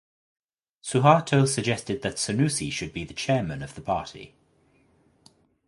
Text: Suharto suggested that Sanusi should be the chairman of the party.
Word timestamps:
Suharto 0.83 1.45
suggested 1.47 2.01
that 2.01 2.15
Sanusi 2.17 2.71
should 2.71 2.91
be 2.91 3.03
the 3.03 3.13
chairman 3.13 3.61
of 3.61 3.75
the 3.75 3.81
party. 3.81 4.33